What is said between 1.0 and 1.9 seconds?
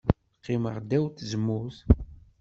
n tzemmurt.